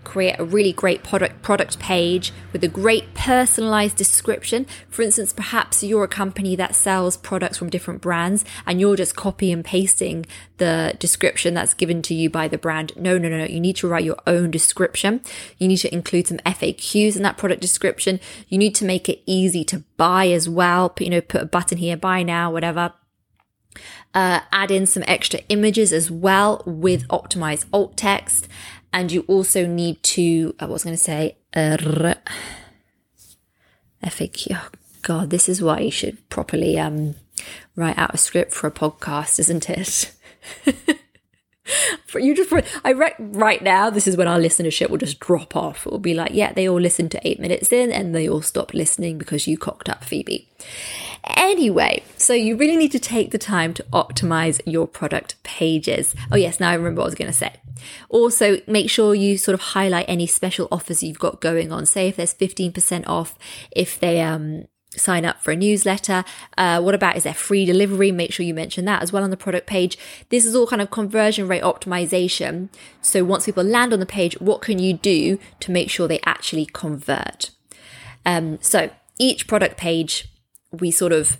create 0.04 0.36
a 0.38 0.44
really 0.44 0.72
great 0.72 1.02
product 1.02 1.42
product 1.42 1.78
page 1.78 2.32
with 2.52 2.62
a 2.62 2.68
great 2.68 3.14
personalized 3.14 3.96
description. 3.96 4.66
For 4.88 5.02
instance, 5.02 5.32
perhaps 5.32 5.82
you're 5.82 6.04
a 6.04 6.08
company 6.08 6.54
that 6.56 6.74
sells 6.74 7.16
products 7.16 7.58
from 7.58 7.70
different 7.70 8.00
brands 8.00 8.44
and 8.66 8.80
you're 8.80 8.96
just 8.96 9.16
copy 9.16 9.50
and 9.50 9.64
pasting 9.64 10.26
the 10.58 10.94
description 10.98 11.54
that's 11.54 11.74
given 11.74 12.02
to 12.02 12.14
you 12.14 12.30
by 12.30 12.48
the 12.48 12.58
brand. 12.58 12.92
No, 12.96 13.18
no, 13.18 13.28
no, 13.28 13.38
no. 13.38 13.44
You 13.44 13.60
need 13.60 13.76
to 13.76 13.88
write 13.88 14.04
your 14.04 14.18
own 14.26 14.50
description. 14.50 15.20
You 15.58 15.68
need 15.68 15.78
to 15.78 15.92
include 15.92 16.28
some 16.28 16.38
FAQs 16.38 17.16
in 17.16 17.22
that 17.22 17.38
product 17.38 17.60
description. 17.60 18.20
You 18.48 18.58
need 18.58 18.74
to 18.76 18.84
make 18.84 19.08
it 19.08 19.22
easy 19.26 19.64
to 19.64 19.82
buy 19.96 20.28
as 20.28 20.48
well. 20.48 20.88
Put, 20.88 21.04
you 21.04 21.10
know, 21.10 21.20
put 21.20 21.42
a 21.42 21.46
button 21.46 21.78
here, 21.78 21.96
buy 21.96 22.22
now, 22.22 22.52
whatever. 22.52 22.92
Uh, 24.14 24.40
add 24.52 24.70
in 24.70 24.86
some 24.86 25.02
extra 25.08 25.40
images 25.48 25.92
as 25.92 26.08
well 26.08 26.62
with 26.64 27.08
optimized 27.08 27.64
alt 27.72 27.96
text 27.96 28.46
and 28.94 29.10
you 29.10 29.24
also 29.26 29.66
need 29.66 30.00
to, 30.04 30.54
I 30.60 30.66
was 30.66 30.84
going 30.84 30.94
to 30.94 31.02
say, 31.02 31.36
uh, 31.52 31.76
FAQ. 34.04 34.46
Oh, 34.52 34.68
God, 35.02 35.30
this 35.30 35.48
is 35.48 35.60
why 35.60 35.80
you 35.80 35.90
should 35.90 36.28
properly 36.28 36.78
um, 36.78 37.16
write 37.74 37.98
out 37.98 38.14
a 38.14 38.18
script 38.18 38.54
for 38.54 38.68
a 38.68 38.70
podcast, 38.70 39.40
isn't 39.40 39.68
it? 39.68 40.14
for 42.06 42.20
you 42.20 42.36
just 42.36 42.52
I 42.84 42.90
re- 42.90 43.14
right 43.18 43.62
now 43.62 43.90
this 43.90 44.06
is 44.06 44.16
when 44.16 44.28
our 44.28 44.38
listenership 44.38 44.90
will 44.90 44.98
just 44.98 45.18
drop 45.18 45.56
off. 45.56 45.86
It 45.86 45.90
will 45.90 45.98
be 45.98 46.14
like, 46.14 46.30
yeah, 46.32 46.52
they 46.52 46.68
all 46.68 46.80
listened 46.80 47.10
to 47.12 47.26
eight 47.26 47.40
minutes 47.40 47.72
in 47.72 47.90
and 47.90 48.14
they 48.14 48.28
all 48.28 48.42
stopped 48.42 48.74
listening 48.74 49.18
because 49.18 49.48
you 49.48 49.58
cocked 49.58 49.88
up 49.88 50.04
Phoebe. 50.04 50.48
Anyway, 51.26 52.02
so 52.16 52.32
you 52.34 52.56
really 52.56 52.76
need 52.76 52.92
to 52.92 52.98
take 52.98 53.30
the 53.30 53.38
time 53.38 53.72
to 53.74 53.82
optimize 53.92 54.60
your 54.66 54.86
product 54.86 55.42
pages. 55.42 56.14
Oh 56.30 56.36
yes, 56.36 56.60
now 56.60 56.70
I 56.70 56.74
remember 56.74 57.00
what 57.00 57.06
I 57.06 57.08
was 57.08 57.14
going 57.14 57.30
to 57.30 57.36
say. 57.36 57.54
Also, 58.08 58.60
make 58.66 58.90
sure 58.90 59.14
you 59.14 59.38
sort 59.38 59.54
of 59.54 59.60
highlight 59.60 60.06
any 60.08 60.26
special 60.26 60.68
offers 60.70 61.02
you've 61.02 61.18
got 61.18 61.40
going 61.40 61.72
on. 61.72 61.86
Say 61.86 62.08
if 62.08 62.16
there's 62.16 62.34
15% 62.34 63.06
off, 63.06 63.38
if 63.70 63.98
they 63.98 64.20
um 64.20 64.66
sign 64.96 65.24
up 65.24 65.42
for 65.42 65.50
a 65.50 65.56
newsletter. 65.56 66.24
Uh, 66.56 66.80
what 66.80 66.94
about 66.94 67.16
is 67.16 67.24
there 67.24 67.34
free 67.34 67.64
delivery? 67.64 68.12
Make 68.12 68.32
sure 68.32 68.46
you 68.46 68.54
mention 68.54 68.84
that 68.84 69.02
as 69.02 69.12
well 69.12 69.24
on 69.24 69.30
the 69.30 69.36
product 69.36 69.66
page. 69.66 69.98
This 70.28 70.44
is 70.44 70.54
all 70.54 70.66
kind 70.66 70.82
of 70.82 70.90
conversion 70.90 71.48
rate 71.48 71.62
optimization. 71.62 72.68
So 73.02 73.24
once 73.24 73.46
people 73.46 73.64
land 73.64 73.92
on 73.92 74.00
the 74.00 74.06
page, 74.06 74.40
what 74.40 74.62
can 74.62 74.78
you 74.78 74.94
do 74.94 75.38
to 75.60 75.70
make 75.70 75.90
sure 75.90 76.08
they 76.08 76.20
actually 76.24 76.66
convert? 76.66 77.50
Um, 78.24 78.58
so 78.60 78.90
each 79.18 79.46
product 79.46 79.76
page, 79.76 80.28
we 80.80 80.90
sort 80.90 81.12
of 81.12 81.38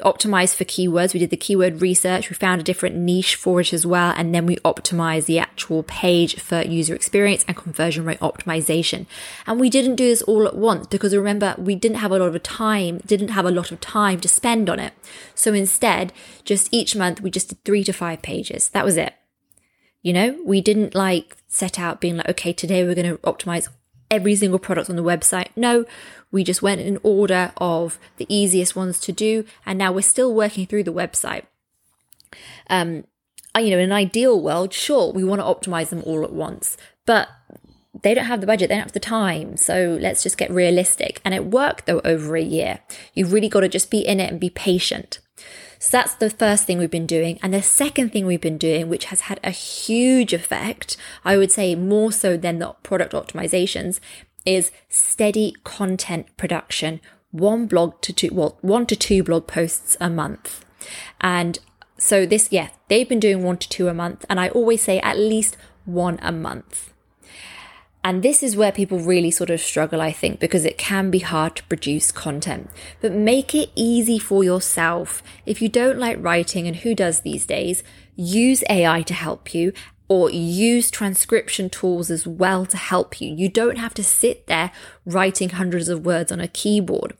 optimized 0.00 0.56
for 0.56 0.64
keywords. 0.64 1.14
We 1.14 1.20
did 1.20 1.30
the 1.30 1.36
keyword 1.36 1.80
research. 1.80 2.28
We 2.28 2.34
found 2.34 2.60
a 2.60 2.64
different 2.64 2.96
niche 2.96 3.36
for 3.36 3.60
it 3.60 3.72
as 3.72 3.86
well. 3.86 4.12
And 4.16 4.34
then 4.34 4.44
we 4.44 4.56
optimized 4.56 5.26
the 5.26 5.38
actual 5.38 5.84
page 5.84 6.40
for 6.40 6.62
user 6.62 6.94
experience 6.94 7.44
and 7.46 7.56
conversion 7.56 8.04
rate 8.04 8.18
optimization. 8.20 9.06
And 9.46 9.60
we 9.60 9.70
didn't 9.70 9.94
do 9.94 10.08
this 10.08 10.22
all 10.22 10.46
at 10.46 10.56
once 10.56 10.88
because 10.88 11.14
remember, 11.14 11.54
we 11.58 11.76
didn't 11.76 11.98
have 11.98 12.10
a 12.10 12.18
lot 12.18 12.34
of 12.34 12.42
time, 12.42 12.98
didn't 13.06 13.28
have 13.28 13.46
a 13.46 13.52
lot 13.52 13.70
of 13.70 13.80
time 13.80 14.20
to 14.20 14.28
spend 14.28 14.68
on 14.68 14.80
it. 14.80 14.94
So 15.34 15.52
instead, 15.54 16.12
just 16.44 16.68
each 16.72 16.96
month, 16.96 17.20
we 17.20 17.30
just 17.30 17.50
did 17.50 17.64
three 17.64 17.84
to 17.84 17.92
five 17.92 18.20
pages. 18.20 18.68
That 18.70 18.84
was 18.84 18.96
it. 18.96 19.14
You 20.02 20.12
know, 20.12 20.38
we 20.44 20.60
didn't 20.60 20.94
like 20.94 21.36
set 21.46 21.78
out 21.78 22.00
being 22.00 22.16
like, 22.16 22.28
okay, 22.30 22.52
today 22.52 22.84
we're 22.84 22.96
going 22.96 23.16
to 23.16 23.18
optimize 23.18 23.68
every 24.10 24.34
single 24.34 24.58
product 24.58 24.90
on 24.90 24.96
the 24.96 25.02
website. 25.02 25.48
No, 25.56 25.84
we 26.30 26.44
just 26.44 26.62
went 26.62 26.80
in 26.80 26.98
order 27.02 27.52
of 27.56 27.98
the 28.16 28.26
easiest 28.28 28.74
ones 28.74 29.00
to 29.00 29.12
do. 29.12 29.44
And 29.64 29.78
now 29.78 29.92
we're 29.92 30.02
still 30.02 30.34
working 30.34 30.66
through 30.66 30.84
the 30.84 30.92
website. 30.92 31.44
Um, 32.68 33.04
you 33.56 33.70
know, 33.70 33.78
in 33.78 33.84
an 33.84 33.92
ideal 33.92 34.40
world, 34.40 34.72
sure, 34.72 35.12
we 35.12 35.22
want 35.22 35.40
to 35.40 35.44
optimize 35.70 35.90
them 35.90 36.02
all 36.04 36.24
at 36.24 36.32
once, 36.32 36.76
but 37.06 37.28
they 38.02 38.14
don't 38.14 38.24
have 38.24 38.40
the 38.40 38.46
budget, 38.46 38.68
they 38.68 38.74
don't 38.74 38.82
have 38.82 38.92
the 38.92 39.00
time. 39.00 39.56
So 39.56 39.96
let's 40.00 40.22
just 40.22 40.36
get 40.36 40.50
realistic. 40.50 41.20
And 41.24 41.32
it 41.32 41.46
worked 41.46 41.86
though 41.86 42.00
over 42.04 42.36
a 42.36 42.42
year. 42.42 42.80
You've 43.14 43.32
really 43.32 43.48
got 43.48 43.60
to 43.60 43.68
just 43.68 43.90
be 43.90 44.00
in 44.00 44.18
it 44.18 44.30
and 44.30 44.40
be 44.40 44.50
patient. 44.50 45.20
So 45.84 45.98
that's 45.98 46.14
the 46.14 46.30
first 46.30 46.64
thing 46.64 46.78
we've 46.78 46.90
been 46.90 47.04
doing. 47.04 47.38
And 47.42 47.52
the 47.52 47.60
second 47.60 48.10
thing 48.10 48.24
we've 48.24 48.40
been 48.40 48.56
doing, 48.56 48.88
which 48.88 49.04
has 49.06 49.20
had 49.20 49.38
a 49.44 49.50
huge 49.50 50.32
effect, 50.32 50.96
I 51.26 51.36
would 51.36 51.52
say 51.52 51.74
more 51.74 52.10
so 52.10 52.38
than 52.38 52.58
the 52.58 52.68
product 52.82 53.12
optimizations, 53.12 54.00
is 54.46 54.70
steady 54.88 55.54
content 55.62 56.34
production. 56.38 57.02
One 57.32 57.66
blog 57.66 58.00
to 58.00 58.14
two, 58.14 58.30
well, 58.32 58.56
one 58.62 58.86
to 58.86 58.96
two 58.96 59.22
blog 59.22 59.46
posts 59.46 59.94
a 60.00 60.08
month. 60.08 60.64
And 61.20 61.58
so 61.98 62.24
this, 62.24 62.48
yeah, 62.50 62.70
they've 62.88 63.08
been 63.08 63.20
doing 63.20 63.42
one 63.42 63.58
to 63.58 63.68
two 63.68 63.88
a 63.88 63.92
month. 63.92 64.24
And 64.30 64.40
I 64.40 64.48
always 64.48 64.80
say 64.80 65.00
at 65.00 65.18
least 65.18 65.58
one 65.84 66.18
a 66.22 66.32
month. 66.32 66.93
And 68.04 68.22
this 68.22 68.42
is 68.42 68.54
where 68.54 68.70
people 68.70 68.98
really 68.98 69.30
sort 69.30 69.48
of 69.48 69.62
struggle, 69.62 70.02
I 70.02 70.12
think, 70.12 70.38
because 70.38 70.66
it 70.66 70.76
can 70.76 71.10
be 71.10 71.20
hard 71.20 71.56
to 71.56 71.64
produce 71.64 72.12
content. 72.12 72.68
But 73.00 73.12
make 73.12 73.54
it 73.54 73.70
easy 73.74 74.18
for 74.18 74.44
yourself. 74.44 75.22
If 75.46 75.62
you 75.62 75.70
don't 75.70 75.98
like 75.98 76.18
writing, 76.20 76.66
and 76.66 76.76
who 76.76 76.94
does 76.94 77.20
these 77.20 77.46
days, 77.46 77.82
use 78.14 78.62
AI 78.68 79.00
to 79.02 79.14
help 79.14 79.54
you 79.54 79.72
or 80.06 80.28
use 80.30 80.90
transcription 80.90 81.70
tools 81.70 82.10
as 82.10 82.26
well 82.26 82.66
to 82.66 82.76
help 82.76 83.22
you. 83.22 83.34
You 83.34 83.48
don't 83.48 83.78
have 83.78 83.94
to 83.94 84.04
sit 84.04 84.48
there 84.48 84.70
writing 85.06 85.48
hundreds 85.48 85.88
of 85.88 86.04
words 86.04 86.30
on 86.30 86.40
a 86.40 86.48
keyboard. 86.48 87.16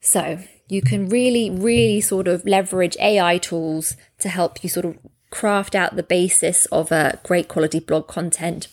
So 0.00 0.40
you 0.68 0.82
can 0.82 1.08
really, 1.08 1.48
really 1.48 2.02
sort 2.02 2.28
of 2.28 2.44
leverage 2.44 2.96
AI 3.00 3.38
tools 3.38 3.96
to 4.18 4.28
help 4.28 4.62
you 4.62 4.68
sort 4.68 4.84
of 4.84 4.98
craft 5.30 5.74
out 5.74 5.96
the 5.96 6.02
basis 6.02 6.66
of 6.66 6.92
a 6.92 7.18
great 7.24 7.48
quality 7.48 7.80
blog 7.80 8.06
content 8.06 8.68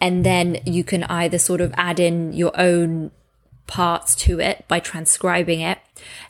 and 0.00 0.24
then 0.24 0.60
you 0.64 0.84
can 0.84 1.04
either 1.04 1.38
sort 1.38 1.60
of 1.60 1.72
add 1.76 2.00
in 2.00 2.32
your 2.32 2.52
own 2.60 3.10
parts 3.66 4.14
to 4.14 4.40
it 4.40 4.64
by 4.68 4.78
transcribing 4.78 5.60
it. 5.60 5.78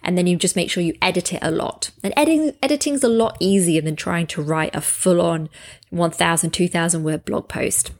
And 0.02 0.16
then 0.16 0.26
you 0.26 0.36
just 0.36 0.56
make 0.56 0.70
sure 0.70 0.82
you 0.82 0.96
edit 1.02 1.32
it 1.32 1.40
a 1.42 1.50
lot. 1.50 1.90
And 2.02 2.14
editing 2.16 2.54
editing's 2.62 3.02
a 3.02 3.08
lot 3.08 3.36
easier 3.40 3.80
than 3.80 3.96
trying 3.96 4.26
to 4.28 4.42
write 4.42 4.74
a 4.74 4.80
full-on 4.80 5.48
1000 5.90 6.50
2000 6.50 7.02
word 7.02 7.24
blog 7.24 7.48
post. 7.48 7.92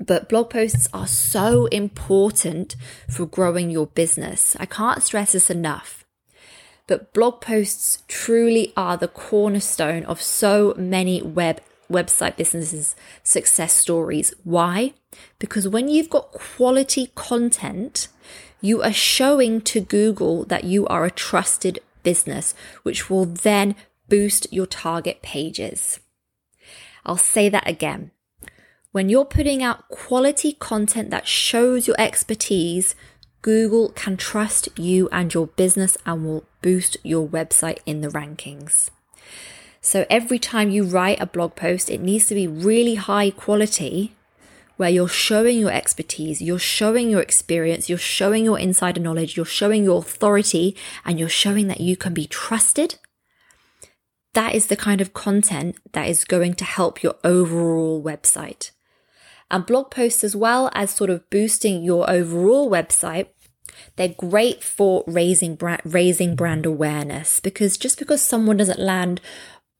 But 0.00 0.28
blog 0.28 0.50
posts 0.50 0.88
are 0.92 1.06
so 1.06 1.66
important 1.66 2.76
for 3.08 3.26
growing 3.26 3.70
your 3.70 3.86
business. 3.86 4.56
I 4.60 4.66
can't 4.66 5.02
stress 5.02 5.32
this 5.32 5.50
enough. 5.50 6.04
But 6.86 7.12
blog 7.12 7.40
posts 7.40 8.02
truly 8.08 8.72
are 8.76 8.96
the 8.96 9.08
cornerstone 9.08 10.04
of 10.04 10.22
so 10.22 10.74
many 10.78 11.20
web 11.20 11.60
website 11.90 12.36
businesses 12.36 12.94
success 13.22 13.74
stories. 13.74 14.34
Why? 14.44 14.94
Because 15.38 15.68
when 15.68 15.88
you've 15.88 16.10
got 16.10 16.32
quality 16.32 17.10
content, 17.14 18.08
you 18.60 18.82
are 18.82 18.92
showing 18.92 19.60
to 19.62 19.80
Google 19.80 20.44
that 20.44 20.64
you 20.64 20.86
are 20.86 21.04
a 21.04 21.10
trusted 21.10 21.78
business, 22.02 22.54
which 22.82 23.08
will 23.08 23.24
then 23.24 23.74
boost 24.08 24.52
your 24.52 24.66
target 24.66 25.22
pages. 25.22 26.00
I'll 27.04 27.16
say 27.16 27.48
that 27.48 27.68
again. 27.68 28.10
When 28.90 29.08
you're 29.08 29.24
putting 29.24 29.62
out 29.62 29.88
quality 29.88 30.54
content 30.54 31.10
that 31.10 31.26
shows 31.26 31.86
your 31.86 31.96
expertise, 31.98 32.94
Google 33.42 33.90
can 33.90 34.16
trust 34.16 34.68
you 34.76 35.08
and 35.12 35.32
your 35.32 35.46
business 35.46 35.96
and 36.04 36.24
will 36.24 36.44
boost 36.62 36.96
your 37.02 37.26
website 37.28 37.78
in 37.86 38.00
the 38.00 38.08
rankings. 38.08 38.90
So 39.88 40.04
every 40.10 40.38
time 40.38 40.68
you 40.68 40.84
write 40.84 41.18
a 41.18 41.24
blog 41.24 41.56
post, 41.56 41.88
it 41.88 42.02
needs 42.02 42.26
to 42.26 42.34
be 42.34 42.46
really 42.46 42.96
high 42.96 43.30
quality 43.30 44.14
where 44.76 44.90
you're 44.90 45.08
showing 45.08 45.58
your 45.58 45.72
expertise, 45.72 46.42
you're 46.42 46.58
showing 46.58 47.08
your 47.08 47.22
experience, 47.22 47.88
you're 47.88 47.96
showing 47.96 48.44
your 48.44 48.58
insider 48.58 49.00
knowledge, 49.00 49.34
you're 49.34 49.46
showing 49.46 49.84
your 49.84 50.00
authority, 50.00 50.76
and 51.06 51.18
you're 51.18 51.26
showing 51.26 51.68
that 51.68 51.80
you 51.80 51.96
can 51.96 52.12
be 52.12 52.26
trusted. 52.26 52.96
That 54.34 54.54
is 54.54 54.66
the 54.66 54.76
kind 54.76 55.00
of 55.00 55.14
content 55.14 55.78
that 55.92 56.06
is 56.06 56.26
going 56.26 56.52
to 56.56 56.66
help 56.66 57.02
your 57.02 57.14
overall 57.24 58.04
website. 58.04 58.72
And 59.50 59.64
blog 59.64 59.90
posts, 59.90 60.22
as 60.22 60.36
well 60.36 60.68
as 60.74 60.90
sort 60.90 61.08
of 61.08 61.30
boosting 61.30 61.82
your 61.82 62.10
overall 62.10 62.70
website, 62.70 63.28
they're 63.96 64.08
great 64.08 64.62
for 64.62 65.04
raising 65.06 65.54
brand, 65.54 65.80
raising 65.84 66.34
brand 66.34 66.66
awareness 66.66 67.40
because 67.40 67.76
just 67.78 67.98
because 67.98 68.20
someone 68.20 68.56
doesn't 68.56 68.80
land 68.80 69.20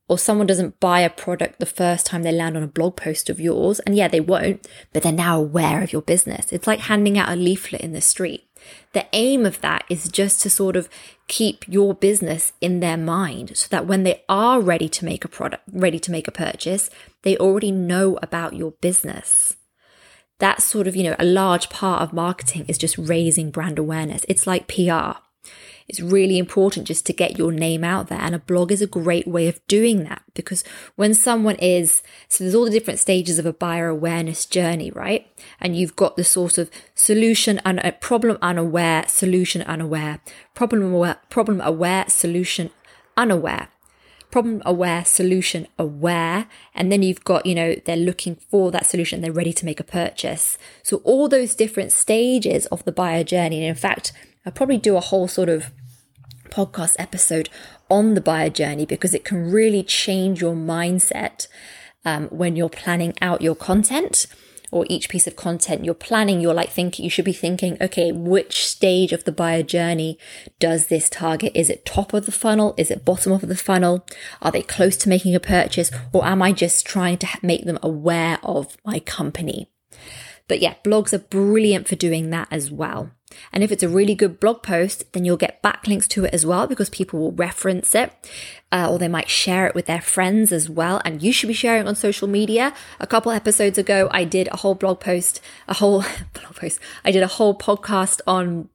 or 0.09 0.19
someone 0.19 0.47
doesn't 0.47 0.81
buy 0.81 1.01
a 1.01 1.11
product 1.11 1.61
the 1.61 1.67
first 1.67 2.07
time 2.07 2.23
they 2.23 2.33
land 2.33 2.57
on 2.57 2.63
a 2.63 2.69
blog 2.69 2.97
post 2.97 3.29
of 3.29 3.39
yours, 3.39 3.79
and 3.81 3.95
yeah, 3.95 4.09
they 4.09 4.21
won't, 4.21 4.67
but 4.93 5.03
they're 5.03 5.13
now 5.13 5.39
aware 5.39 5.83
of 5.83 5.93
your 5.93 6.03
business. 6.03 6.51
It's 6.51 6.67
like 6.67 6.81
handing 6.81 7.19
out 7.19 7.29
a 7.29 7.37
leaflet 7.37 7.83
in 7.83 7.93
the 7.93 8.01
street. 8.01 8.45
The 8.93 9.07
aim 9.13 9.47
of 9.47 9.61
that 9.61 9.85
is 9.89 10.09
just 10.09 10.41
to 10.43 10.51
sort 10.51 10.77
of 10.77 10.89
keep 11.29 11.65
your 11.69 11.95
business 11.95 12.53
in 12.61 12.81
their 12.81 12.97
mind 12.97 13.57
so 13.57 13.69
that 13.71 13.87
when 13.87 14.03
they 14.03 14.25
are 14.29 14.61
ready 14.61 14.89
to 14.89 15.05
make 15.05 15.25
a 15.25 15.29
product, 15.29 15.63
ready 15.71 15.99
to 16.01 16.11
make 16.11 16.27
a 16.27 16.33
purchase, 16.33 16.91
they 17.23 17.37
already 17.37 17.71
know 17.71 18.19
about 18.23 18.55
your 18.55 18.73
business. 18.73 19.57
That's 20.39 20.65
sort 20.65 20.87
of, 20.87 20.97
you 20.97 21.03
know, 21.03 21.17
a 21.19 21.25
large 21.25 21.69
part 21.69 22.03
of 22.03 22.13
marketing 22.13 22.65
is 22.69 22.79
just 22.79 22.97
raising 22.97 23.51
brand 23.51 23.79
awareness. 23.79 24.25
It's 24.29 24.47
like 24.47 24.69
PR. 24.69 25.19
It's 25.89 26.01
really 26.01 26.39
important 26.39 26.87
just 26.87 27.07
to 27.07 27.15
get 27.15 27.39
your 27.39 27.51
name 27.51 27.83
out 27.83 28.09
there. 28.09 28.21
And 28.21 28.35
a 28.35 28.39
blog 28.39 28.71
is 28.71 28.83
a 28.83 28.87
great 28.87 29.27
way 29.27 29.49
of 29.49 29.67
doing 29.67 30.05
that 30.05 30.23
because 30.35 30.63
when 30.97 31.15
someone 31.15 31.57
is, 31.57 32.03
so 32.29 32.45
there's 32.45 32.55
all 32.55 32.67
the 32.67 32.71
different 32.71 32.99
stages 32.99 33.39
of 33.39 33.47
a 33.47 33.55
buyer 33.55 33.89
awareness 33.89 34.45
journey, 34.45 34.91
right? 34.91 35.27
And 35.61 35.77
you've 35.77 35.97
got 35.97 36.17
the 36.17 36.25
sort 36.25 36.59
of 36.59 36.71
solution 36.95 37.59
and 37.65 37.81
un- 37.83 37.95
problem 38.01 38.37
unaware, 38.43 39.07
solution 39.09 39.63
unaware, 39.63 40.21
problem 40.55 40.93
aware, 40.93 41.17
problem 41.31 41.61
aware, 41.63 42.05
solution 42.09 42.71
unaware 43.17 43.69
problem 44.31 44.63
aware, 44.65 45.05
solution 45.05 45.67
aware. 45.79 46.47
And 46.75 46.93
then 46.93 47.03
you've 47.03 47.25
got, 47.25 47.47
you 47.47 47.55
know, 47.55 47.75
they're 47.85 47.97
looking 47.97 48.37
for 48.37 48.71
that 48.71 48.87
solution, 48.87 49.21
they're 49.21 49.33
ready 49.33 49.53
to 49.55 49.65
make 49.65 49.81
a 49.81 49.85
purchase. 49.85 50.59
So 50.83 50.99
all 50.99 51.29
those 51.29 51.55
different 51.55 51.93
stages 51.93 52.67
of 52.67 52.85
the 52.85 52.93
buyer 52.93 53.25
journey. 53.25 53.59
And 53.59 53.67
in 53.67 53.75
fact, 53.75 54.13
I'll 54.47 54.53
probably 54.53 54.79
do 54.79 54.97
a 54.97 55.01
whole 55.01 55.29
sort 55.29 55.49
of 55.49 55.73
podcast 56.49 56.97
episode 56.99 57.49
on 57.91 58.15
the 58.15 58.21
buyer 58.21 58.51
journey 58.51 58.87
because 58.87 59.15
it 59.15 59.25
can 59.25 59.51
really 59.51 59.83
change 59.83 60.41
your 60.41 60.55
mindset 60.55 61.47
um, 62.05 62.29
when 62.29 62.57
you're 62.57 62.69
planning 62.69 63.15
out 63.21 63.43
your 63.43 63.55
content 63.55 64.27
or 64.71 64.85
each 64.89 65.09
piece 65.09 65.27
of 65.27 65.37
content 65.37 65.85
you're 65.85 65.95
planning. 65.95 66.41
You're 66.41 66.55
like 66.55 66.71
thinking 66.71 67.05
you 67.05 67.11
should 67.11 67.25
be 67.25 67.33
thinking 67.33 67.77
okay 67.81 68.13
which 68.13 68.67
stage 68.67 69.13
of 69.13 69.25
the 69.25 69.33
buyer 69.33 69.63
journey 69.63 70.19
does 70.59 70.87
this 70.87 71.09
target? 71.09 71.53
Is 71.55 71.71
it 71.71 71.87
top 71.87 72.13
of 72.13 72.27
the 72.27 72.33
funnel? 72.33 72.75
Is 72.77 72.91
it 72.91 73.05
bottom 73.05 73.33
of 73.33 73.43
the 73.43 73.57
funnel? 73.57 74.07
Are 74.43 74.53
they 74.53 74.63
close 74.63 74.97
to 74.99 75.09
making 75.09 75.35
a 75.35 75.41
purchase? 75.41 75.91
Or 76.13 76.25
am 76.25 76.43
i 76.43 76.53
just 76.53 76.87
trying 76.87 77.19
to 77.19 77.29
make 77.43 77.65
them 77.65 77.79
aware 77.83 78.39
of 78.43 78.77
my 78.85 79.01
company? 79.01 79.71
But 80.49 80.61
yeah 80.61 80.75
blogs 80.85 81.13
are 81.13 81.19
brilliant 81.19 81.89
for 81.89 81.97
doing 81.97 82.31
that 82.31 82.49
as 82.51 82.71
well 82.71 83.13
and 83.53 83.63
if 83.63 83.73
it's 83.73 83.83
a 83.83 83.89
really 83.89 84.15
good 84.15 84.41
blog 84.41 84.63
post, 84.63 85.13
then 85.13 85.25
you'll 85.25 85.37
get 85.37 85.63
backlinks 85.63 86.09
to 86.09 86.25
it 86.25 86.35
as 86.35 86.47
well 86.47 86.67
because 86.67 86.89
people 86.91 87.19
will 87.21 87.33
reference 87.33 87.95
it 87.95 88.13
uh, 88.73 88.89
or 88.91 88.99
they 88.99 89.09
might 89.09 89.29
share 89.29 89.67
it 89.67 89.75
with 89.75 89.87
their 89.87 90.01
friends 90.01 90.53
as 90.53 90.69
well. 90.69 91.01
And 91.05 91.23
you 91.23 91.33
should 91.33 91.49
be 91.49 91.55
sharing 91.55 91.87
on 91.89 91.95
social 91.95 92.29
media. 92.29 92.75
A 93.01 93.07
couple 93.07 93.33
episodes 93.33 93.79
ago, 93.79 94.09
I 94.11 94.25
did 94.25 94.49
a 94.49 94.59
whole 94.59 94.75
blog 94.75 95.01
post, 95.01 95.41
a 95.67 95.75
whole 95.75 96.01
blog 96.33 96.57
post. 96.57 96.81
I 97.05 97.11
did 97.11 97.23
a 97.23 97.29
whole 97.29 97.57
podcast 97.57 98.21
on 98.27 98.69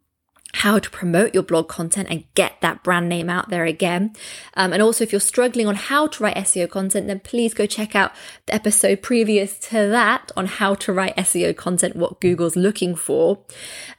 how 0.53 0.77
to 0.77 0.89
promote 0.89 1.33
your 1.33 1.43
blog 1.43 1.67
content 1.67 2.07
and 2.09 2.25
get 2.35 2.61
that 2.61 2.83
brand 2.83 3.09
name 3.09 3.29
out 3.29 3.49
there 3.49 3.65
again. 3.65 4.13
Um, 4.55 4.71
and 4.71 4.81
also, 4.81 5.03
if 5.03 5.11
you're 5.11 5.19
struggling 5.19 5.67
on 5.67 5.75
how 5.75 6.07
to 6.07 6.23
write 6.23 6.37
SEO 6.37 6.69
content, 6.69 7.07
then 7.07 7.19
please 7.19 7.53
go 7.53 7.65
check 7.65 7.95
out 7.95 8.11
the 8.45 8.53
episode 8.53 9.01
previous 9.01 9.57
to 9.69 9.89
that 9.89 10.31
on 10.37 10.45
how 10.45 10.75
to 10.75 10.93
write 10.93 11.15
SEO 11.17 11.55
content, 11.55 11.95
what 11.95 12.21
Google's 12.21 12.55
looking 12.55 12.95
for. 12.95 13.43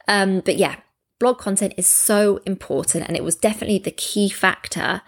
Um, 0.07 0.39
but 0.39 0.55
yeah, 0.55 0.77
blog 1.19 1.39
content 1.39 1.73
is 1.77 1.87
so 1.87 2.37
important, 2.45 3.05
and 3.07 3.17
it 3.17 3.23
was 3.23 3.35
definitely 3.35 3.79
the 3.79 3.91
key 3.91 4.29
factor 4.29 5.01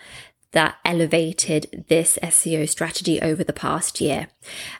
that 0.51 0.77
elevated 0.85 1.85
this 1.87 2.17
SEO 2.23 2.67
strategy 2.67 3.21
over 3.21 3.43
the 3.43 3.53
past 3.53 4.01
year. 4.01 4.27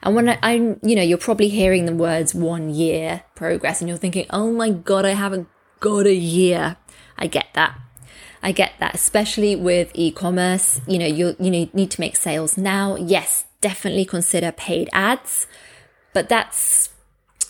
And 0.02 0.14
when 0.14 0.28
I, 0.28 0.38
am 0.42 0.80
you 0.82 0.96
know, 0.96 1.02
you're 1.02 1.18
probably 1.18 1.48
hearing 1.48 1.86
the 1.86 1.94
words 1.94 2.34
one 2.34 2.70
year 2.70 3.22
progress 3.34 3.80
and 3.80 3.88
you're 3.88 3.98
thinking, 3.98 4.26
oh 4.30 4.50
my 4.50 4.70
God, 4.70 5.04
I 5.04 5.10
haven't 5.10 5.46
got 5.80 6.06
a 6.06 6.14
year. 6.14 6.76
I 7.16 7.26
get 7.26 7.46
that. 7.54 7.78
I 8.42 8.52
get 8.52 8.74
that, 8.78 8.94
especially 8.94 9.56
with 9.56 9.90
e-commerce. 9.94 10.80
You 10.86 10.98
know, 10.98 11.06
you 11.06 11.36
you 11.40 11.50
need 11.50 11.90
to 11.90 12.00
make 12.00 12.16
sales 12.16 12.56
now. 12.56 12.96
Yes, 12.96 13.44
definitely 13.60 14.04
consider 14.04 14.52
paid 14.52 14.88
ads, 14.92 15.46
but 16.12 16.28
that's 16.28 16.90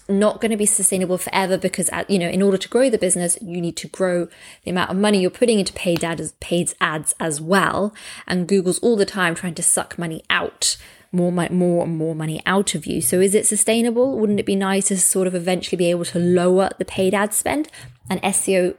not 0.08 0.40
going 0.40 0.50
to 0.50 0.56
be 0.56 0.66
sustainable 0.66 1.18
forever 1.18 1.58
because 1.58 1.90
uh, 1.90 2.04
you 2.08 2.18
know 2.18 2.28
in 2.28 2.40
order 2.40 2.56
to 2.56 2.68
grow 2.68 2.88
the 2.88 2.96
business 2.96 3.36
you 3.42 3.60
need 3.60 3.76
to 3.76 3.86
grow 3.88 4.26
the 4.64 4.70
amount 4.70 4.90
of 4.90 4.96
money 4.96 5.20
you're 5.20 5.30
putting 5.30 5.58
into 5.58 5.72
paid 5.74 6.02
ads 6.02 6.32
paid 6.40 6.72
ads 6.80 7.14
as 7.20 7.42
well 7.42 7.94
and 8.26 8.48
google's 8.48 8.78
all 8.78 8.96
the 8.96 9.04
time 9.04 9.34
trying 9.34 9.54
to 9.54 9.62
suck 9.62 9.98
money 9.98 10.22
out 10.30 10.78
more 11.12 11.30
more 11.30 11.84
and 11.84 11.98
more 11.98 12.14
money 12.14 12.40
out 12.46 12.74
of 12.74 12.86
you 12.86 13.02
so 13.02 13.20
is 13.20 13.34
it 13.34 13.46
sustainable 13.46 14.18
wouldn't 14.18 14.40
it 14.40 14.46
be 14.46 14.56
nice 14.56 14.88
to 14.88 14.96
sort 14.96 15.26
of 15.26 15.34
eventually 15.34 15.76
be 15.76 15.90
able 15.90 16.06
to 16.06 16.18
lower 16.18 16.70
the 16.78 16.86
paid 16.86 17.12
ad 17.12 17.34
spend 17.34 17.68
and 18.10 18.20
seo 18.22 18.76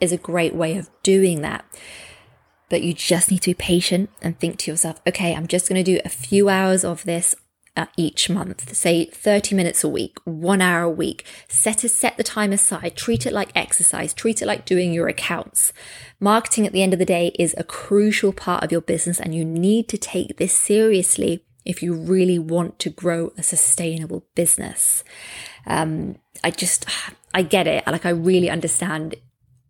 is 0.00 0.12
a 0.12 0.16
great 0.16 0.54
way 0.54 0.76
of 0.76 0.90
doing 1.02 1.42
that 1.42 1.64
but 2.68 2.82
you 2.82 2.92
just 2.92 3.30
need 3.30 3.40
to 3.42 3.50
be 3.50 3.54
patient 3.54 4.10
and 4.22 4.38
think 4.38 4.58
to 4.58 4.70
yourself 4.70 5.00
okay 5.06 5.34
i'm 5.34 5.46
just 5.46 5.68
going 5.68 5.82
to 5.82 5.92
do 5.92 6.00
a 6.04 6.08
few 6.08 6.48
hours 6.48 6.84
of 6.84 7.04
this 7.04 7.34
uh, 7.78 7.86
each 7.96 8.28
month, 8.28 8.74
say 8.74 9.04
30 9.04 9.54
minutes 9.54 9.84
a 9.84 9.88
week, 9.88 10.18
one 10.24 10.60
hour 10.60 10.82
a 10.82 10.90
week. 10.90 11.24
Set 11.46 11.84
a, 11.84 11.88
set 11.88 12.16
the 12.16 12.24
time 12.24 12.52
aside. 12.52 12.96
Treat 12.96 13.24
it 13.24 13.32
like 13.32 13.52
exercise. 13.54 14.12
Treat 14.12 14.42
it 14.42 14.46
like 14.46 14.66
doing 14.66 14.92
your 14.92 15.06
accounts. 15.06 15.72
Marketing 16.18 16.66
at 16.66 16.72
the 16.72 16.82
end 16.82 16.92
of 16.92 16.98
the 16.98 17.04
day 17.04 17.30
is 17.38 17.54
a 17.56 17.62
crucial 17.62 18.32
part 18.32 18.64
of 18.64 18.72
your 18.72 18.80
business, 18.80 19.20
and 19.20 19.32
you 19.32 19.44
need 19.44 19.88
to 19.88 19.96
take 19.96 20.38
this 20.38 20.52
seriously 20.52 21.44
if 21.64 21.80
you 21.80 21.94
really 21.94 22.38
want 22.38 22.80
to 22.80 22.90
grow 22.90 23.32
a 23.38 23.44
sustainable 23.44 24.26
business. 24.34 25.04
Um, 25.64 26.16
I 26.44 26.50
just, 26.50 26.86
I 27.34 27.42
get 27.42 27.66
it. 27.66 27.86
Like, 27.86 28.06
I 28.06 28.10
really 28.10 28.50
understand 28.50 29.16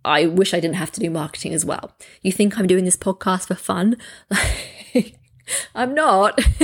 I 0.05 0.27
wish 0.27 0.55
I 0.55 0.61
didn't 0.61 0.77
have 0.77 0.93
to 0.93 1.01
do 1.01 1.11
marketing 1.11 1.53
as 1.53 1.65
well. 1.65 1.93
You 2.23 2.33
think 2.33 2.59
I'm 2.59 2.67
doing 2.67 2.85
this 2.85 2.97
podcast 2.97 3.49
for 3.49 3.55
fun? 3.55 3.97
I'm 5.75 5.95
not. 5.95 6.37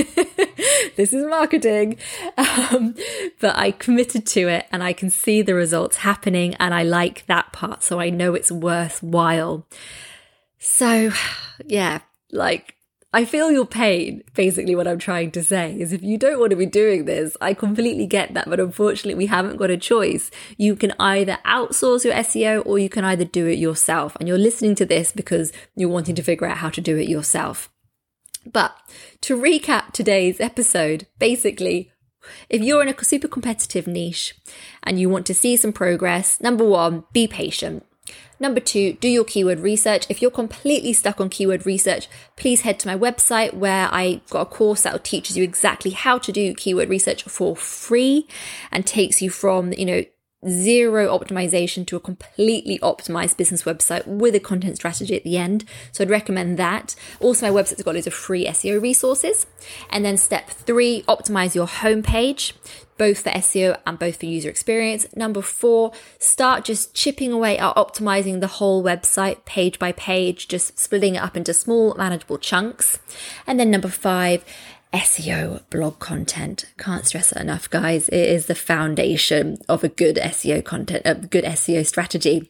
this 0.96 1.12
is 1.12 1.26
marketing. 1.26 1.96
Um, 2.36 2.94
but 3.40 3.56
I 3.56 3.72
committed 3.72 4.26
to 4.28 4.48
it 4.48 4.66
and 4.70 4.82
I 4.82 4.92
can 4.92 5.10
see 5.10 5.42
the 5.42 5.54
results 5.54 5.98
happening 5.98 6.54
and 6.56 6.74
I 6.74 6.82
like 6.82 7.26
that 7.26 7.52
part. 7.52 7.82
So 7.82 8.00
I 8.00 8.10
know 8.10 8.34
it's 8.34 8.52
worthwhile. 8.52 9.66
So, 10.58 11.10
yeah, 11.66 12.00
like 12.30 12.73
I 13.14 13.24
feel 13.24 13.52
your 13.52 13.64
pain. 13.64 14.24
Basically, 14.34 14.74
what 14.74 14.88
I'm 14.88 14.98
trying 14.98 15.30
to 15.30 15.44
say 15.44 15.78
is 15.78 15.92
if 15.92 16.02
you 16.02 16.18
don't 16.18 16.40
want 16.40 16.50
to 16.50 16.56
be 16.56 16.66
doing 16.66 17.04
this, 17.04 17.36
I 17.40 17.54
completely 17.54 18.08
get 18.08 18.34
that. 18.34 18.50
But 18.50 18.58
unfortunately, 18.58 19.14
we 19.14 19.26
haven't 19.26 19.56
got 19.56 19.70
a 19.70 19.76
choice. 19.76 20.32
You 20.56 20.74
can 20.74 20.92
either 20.98 21.38
outsource 21.46 22.04
your 22.04 22.14
SEO 22.14 22.66
or 22.66 22.80
you 22.80 22.88
can 22.88 23.04
either 23.04 23.24
do 23.24 23.46
it 23.46 23.56
yourself. 23.56 24.16
And 24.18 24.28
you're 24.28 24.36
listening 24.36 24.74
to 24.74 24.84
this 24.84 25.12
because 25.12 25.52
you're 25.76 25.88
wanting 25.88 26.16
to 26.16 26.24
figure 26.24 26.48
out 26.48 26.56
how 26.56 26.70
to 26.70 26.80
do 26.80 26.96
it 26.96 27.08
yourself. 27.08 27.70
But 28.52 28.76
to 29.20 29.40
recap 29.40 29.92
today's 29.92 30.40
episode, 30.40 31.06
basically, 31.20 31.92
if 32.50 32.62
you're 32.62 32.82
in 32.82 32.88
a 32.88 33.04
super 33.04 33.28
competitive 33.28 33.86
niche 33.86 34.34
and 34.82 34.98
you 34.98 35.08
want 35.08 35.24
to 35.26 35.34
see 35.34 35.56
some 35.56 35.72
progress, 35.72 36.40
number 36.40 36.64
one, 36.64 37.04
be 37.12 37.28
patient. 37.28 37.86
Number 38.40 38.60
two, 38.60 38.94
do 38.94 39.08
your 39.08 39.24
keyword 39.24 39.60
research. 39.60 40.06
If 40.08 40.20
you're 40.20 40.30
completely 40.30 40.92
stuck 40.92 41.20
on 41.20 41.28
keyword 41.28 41.66
research, 41.66 42.08
please 42.36 42.62
head 42.62 42.78
to 42.80 42.88
my 42.88 42.96
website 42.96 43.54
where 43.54 43.88
I 43.92 44.20
got 44.30 44.42
a 44.42 44.46
course 44.46 44.82
that 44.82 45.04
teaches 45.04 45.36
you 45.36 45.44
exactly 45.44 45.92
how 45.92 46.18
to 46.18 46.32
do 46.32 46.54
keyword 46.54 46.88
research 46.88 47.22
for 47.24 47.54
free 47.56 48.26
and 48.72 48.86
takes 48.86 49.22
you 49.22 49.30
from, 49.30 49.72
you 49.72 49.86
know, 49.86 50.04
zero 50.48 51.06
optimization 51.16 51.86
to 51.86 51.96
a 51.96 52.00
completely 52.00 52.78
optimized 52.80 53.36
business 53.36 53.62
website 53.62 54.06
with 54.06 54.34
a 54.34 54.40
content 54.40 54.76
strategy 54.76 55.16
at 55.16 55.24
the 55.24 55.36
end. 55.36 55.64
So 55.92 56.04
I'd 56.04 56.10
recommend 56.10 56.58
that. 56.58 56.94
Also, 57.20 57.50
my 57.50 57.62
website's 57.62 57.82
got 57.82 57.94
loads 57.94 58.06
of 58.06 58.14
free 58.14 58.46
SEO 58.46 58.80
resources. 58.80 59.46
And 59.90 60.04
then 60.04 60.16
step 60.16 60.48
three, 60.50 61.02
optimize 61.02 61.54
your 61.54 61.66
homepage, 61.66 62.52
both 62.96 63.20
for 63.20 63.30
SEO 63.30 63.78
and 63.86 63.98
both 63.98 64.16
for 64.20 64.26
user 64.26 64.48
experience. 64.48 65.06
Number 65.16 65.42
four, 65.42 65.92
start 66.18 66.64
just 66.64 66.94
chipping 66.94 67.32
away 67.32 67.58
at 67.58 67.74
optimizing 67.76 68.40
the 68.40 68.46
whole 68.46 68.82
website 68.82 69.44
page 69.44 69.78
by 69.78 69.92
page, 69.92 70.48
just 70.48 70.78
splitting 70.78 71.16
it 71.16 71.22
up 71.22 71.36
into 71.36 71.52
small, 71.54 71.94
manageable 71.94 72.38
chunks. 72.38 72.98
And 73.46 73.58
then 73.58 73.70
number 73.70 73.88
five, 73.88 74.44
SEO 74.94 75.62
blog 75.70 75.98
content. 75.98 76.66
Can't 76.78 77.04
stress 77.04 77.32
it 77.32 77.38
enough, 77.40 77.68
guys. 77.68 78.08
It 78.08 78.28
is 78.28 78.46
the 78.46 78.54
foundation 78.54 79.58
of 79.68 79.82
a 79.82 79.88
good 79.88 80.16
SEO 80.16 80.64
content, 80.64 81.02
a 81.04 81.14
good 81.14 81.44
SEO 81.44 81.84
strategy. 81.84 82.48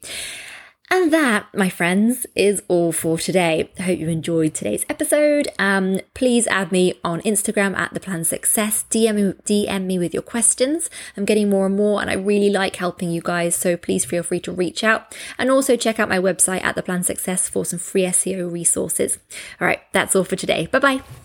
And 0.91 1.11
that, 1.13 1.47
my 1.55 1.71
friends, 1.71 2.27
is 2.37 2.63
all 2.69 2.93
for 2.93 3.17
today. 3.17 3.71
I 3.79 3.83
hope 3.83 3.99
you 3.99 4.09
enjoyed 4.09 4.53
today's 4.53 4.85
episode. 4.91 5.49
Um, 5.59 5.99
please 6.13 6.47
add 6.49 6.71
me 6.71 7.01
on 7.03 7.23
Instagram 7.23 7.75
at 7.77 7.95
the 7.95 8.01
Plan 8.01 8.23
Success. 8.25 8.85
DM 8.91 9.35
DM 9.45 9.85
me 9.87 9.99
with 9.99 10.13
your 10.13 10.23
questions. 10.23 10.91
I'm 11.17 11.25
getting 11.25 11.49
more 11.49 11.65
and 11.65 11.75
more, 11.75 12.03
and 12.03 12.11
I 12.11 12.15
really 12.15 12.51
like 12.51 12.77
helping 12.77 13.11
you 13.11 13.23
guys. 13.23 13.57
So 13.57 13.79
please 13.79 14.05
feel 14.05 14.23
free 14.23 14.41
to 14.41 14.53
reach 14.53 14.85
out, 14.85 15.17
and 15.39 15.51
also 15.51 15.75
check 15.75 15.99
out 15.99 16.11
my 16.11 16.19
website 16.19 16.63
at 16.63 16.75
the 16.75 16.83
Plan 16.83 17.03
Success 17.03 17.49
for 17.49 17.65
some 17.65 17.79
free 17.79 18.03
SEO 18.03 18.53
resources. 18.53 19.19
All 19.61 19.67
right, 19.67 19.81
that's 19.93 20.15
all 20.15 20.25
for 20.25 20.37
today. 20.37 20.67
Bye 20.67 20.81
bye. 20.81 21.24